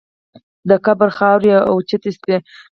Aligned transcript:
د 0.69 0.71
قبر 0.85 1.09
خاورې 1.17 1.51
اوچتې 1.71 2.11
شوې. 2.17 2.37